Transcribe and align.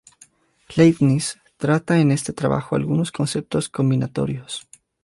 Leibniz 0.75 1.37
trata 1.57 1.99
en 1.99 2.11
este 2.11 2.33
trabajo 2.33 2.75
algunos 2.75 3.11
conceptos 3.11 3.69
combinatorios. 3.69 4.67